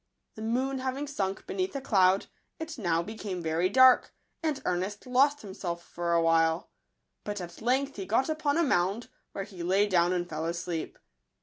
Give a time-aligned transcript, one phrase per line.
[0.33, 2.25] The moon having sunk beneath a cloud,
[2.57, 6.71] it now became very dark, and Ernest lost him self for a while;
[7.23, 10.97] but at length he got upon a mound, where he lay down and fell asleep.